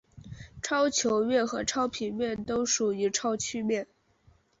[0.63, 3.85] 超球面和超平面都属于超曲面。